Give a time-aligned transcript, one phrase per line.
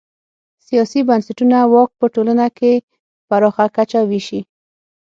[0.67, 2.71] سیاسي بنسټونه واک په ټولنه کې
[3.27, 4.41] پراخه کچه وېشي.